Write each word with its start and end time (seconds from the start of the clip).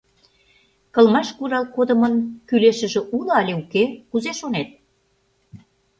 Кылмаш 0.93 1.29
курал 1.37 1.65
кодымын 1.75 2.13
кӱлешыже 2.47 3.01
уло 3.15 3.31
але 3.39 3.53
уке, 3.61 3.83
кузе 4.09 4.31
шонет?» 4.39 4.69